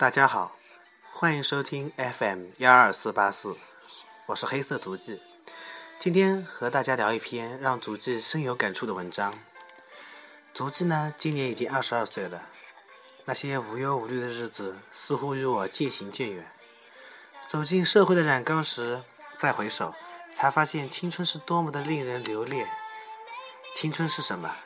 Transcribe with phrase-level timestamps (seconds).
[0.00, 0.56] 大家好，
[1.12, 3.54] 欢迎收听 FM 幺二四八四，
[4.24, 5.20] 我是黑色足迹。
[5.98, 9.38] 今天和大家聊一篇让足迹深有感触的文章。
[10.54, 12.48] 足迹呢，今年已经二十二岁了，
[13.26, 16.50] 那些无忧无虑的日子似乎与我渐行渐远。
[17.46, 19.02] 走进社会的染缸时，
[19.36, 19.94] 再回首，
[20.32, 22.66] 才发现青春是多么的令人留恋。
[23.74, 24.56] 青春是什么？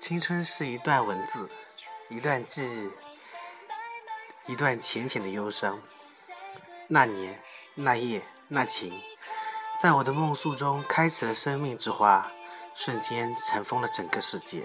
[0.00, 1.48] 青春是一段文字，
[2.08, 2.90] 一段记忆。
[4.50, 5.80] 一段浅浅的忧伤，
[6.88, 7.40] 那年
[7.76, 8.92] 那夜那情，
[9.80, 12.28] 在我的梦宿中开启了生命之花，
[12.74, 14.64] 瞬间尘封了整个世界。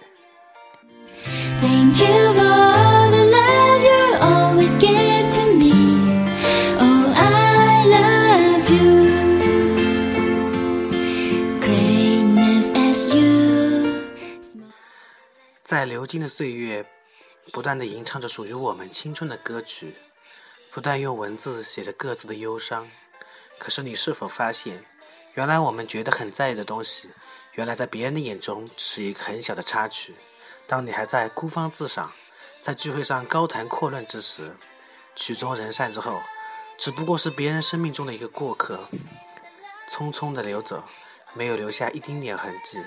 [15.64, 16.95] 在流金的岁月。
[17.52, 19.96] 不断的吟唱着属于我们青春的歌曲，
[20.72, 22.90] 不断用文字写着各自的忧伤。
[23.58, 24.84] 可是你是否发现，
[25.34, 27.12] 原来我们觉得很在意的东西，
[27.54, 30.16] 原来在别人的眼中只是一个很小的插曲。
[30.68, 32.12] 当你还在孤芳自赏，
[32.62, 34.56] 在聚会上高谈阔论之时，
[35.16, 36.20] 曲终人散之后，
[36.78, 38.90] 只不过是别人生命中的一个过客，
[39.90, 40.84] 匆匆的流走，
[41.34, 42.84] 没有留下一丁点痕迹。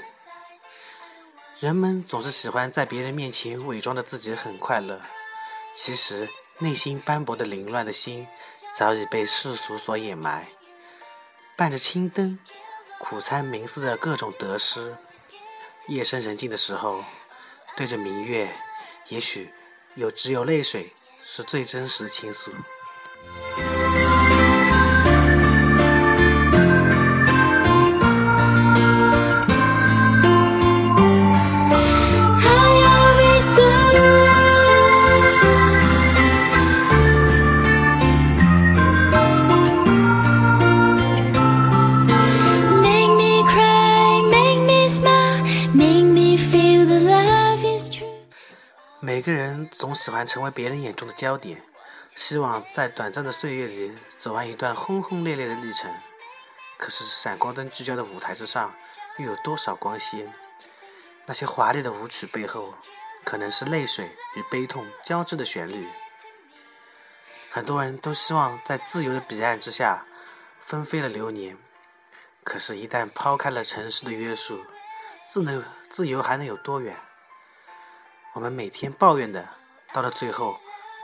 [1.60, 5.02] 人们总是喜欢在别人面前伪装的自己很快乐，
[5.74, 6.28] 其实
[6.58, 8.28] 内心斑驳的凌乱的心
[8.76, 10.46] 早已被世俗所掩埋。
[11.56, 12.38] 伴着青灯，
[13.00, 14.96] 苦餐冥思着各种得失。
[15.88, 17.04] 夜深人静的时候，
[17.76, 18.48] 对着明月，
[19.08, 19.50] 也许
[19.96, 20.92] 有只有泪水
[21.24, 22.52] 是最真实的倾诉。
[49.18, 51.60] 每个人总喜欢成为别人眼中的焦点，
[52.14, 55.92] 希望在短暂的岁月里走完一段轰轰烈烈的历程。
[56.76, 58.72] 可是闪光灯聚焦的舞台之上，
[59.16, 60.32] 又有多少光鲜？
[61.26, 62.74] 那些华丽的舞曲背后，
[63.24, 65.88] 可能是泪水与悲痛交织的旋律。
[67.50, 70.06] 很多人都希望在自由的彼岸之下
[70.60, 71.58] 纷飞了流年，
[72.44, 74.64] 可是，一旦抛开了城市的约束，
[75.26, 76.96] 自能自由还能有多远？
[78.34, 79.48] 我们每天抱怨的，
[79.92, 80.58] 到了最后，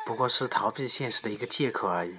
[0.07, 2.17] 不过是逃避现实的一个借口而已。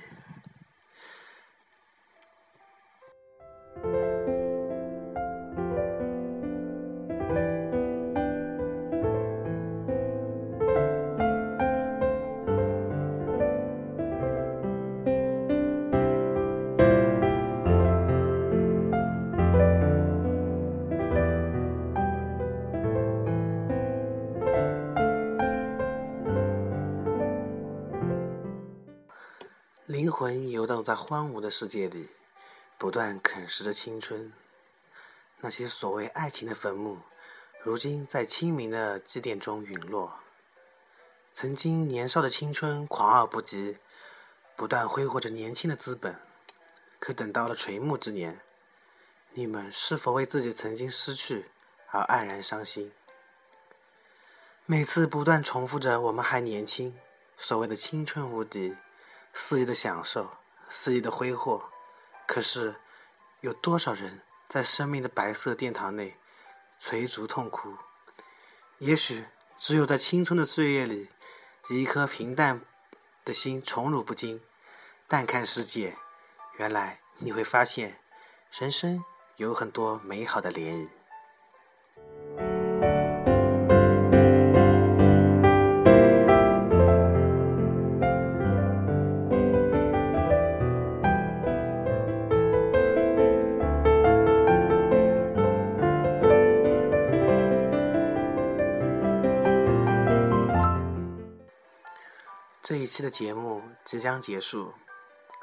[30.17, 32.11] 魂游荡在荒芜的世界里，
[32.77, 34.31] 不断啃食着青春。
[35.41, 36.99] 那些所谓爱情的坟墓，
[37.61, 40.19] 如今在清明的祭奠中陨落。
[41.33, 43.75] 曾经年少的青春狂傲不羁，
[44.55, 46.15] 不断挥霍着年轻的资本。
[46.97, 48.39] 可等到了垂暮之年，
[49.33, 51.47] 你们是否为自己曾经失去
[51.91, 52.93] 而黯然伤心？
[54.65, 56.97] 每次不断重复着“我们还年轻”，
[57.37, 58.77] 所谓的青春无敌。
[59.37, 60.31] 肆意的享受，
[60.69, 61.69] 肆意的挥霍，
[62.25, 62.77] 可是
[63.41, 66.17] 有多少人在生命的白色殿堂内
[66.79, 67.75] 垂足痛哭？
[68.77, 69.25] 也许
[69.57, 71.09] 只有在青春的岁月里，
[71.69, 72.61] 以一颗平淡
[73.25, 74.41] 的心宠辱不惊，
[75.09, 75.97] 淡看世界，
[76.57, 77.99] 原来你会发现，
[78.51, 79.03] 人生
[79.35, 80.89] 有很多美好的涟漪。
[102.67, 104.73] 这一期的节目即将结束，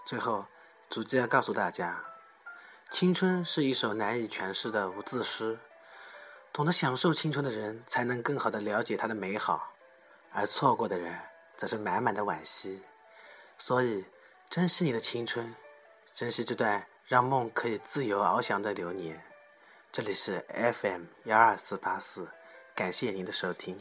[0.05, 0.47] 最后，
[0.91, 2.05] 主机要告诉大家，
[2.91, 5.61] 青春是一首难以诠释的无字诗。
[6.53, 9.73] 懂得享受青春的人，才能更好的了解它的美好，
[10.33, 11.17] 而错过的人，
[11.57, 12.83] 则是满满的惋惜。
[13.57, 14.05] 所以，
[14.51, 15.55] 珍惜你的青春，
[16.13, 19.25] 珍惜这段让梦可以自由翱翔的流年。
[19.93, 22.29] 这里是 FM 幺二四八四，
[22.75, 23.81] 感谢您的收听。